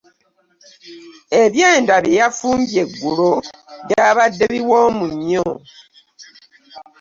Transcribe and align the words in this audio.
Ebyenda 1.41 1.95
bye 2.05 2.17
yafumbye 2.19 2.77
eggulo 2.85 3.29
byabadde 3.87 4.45
biwoomu 4.53 5.05
nnyo. 5.13 5.47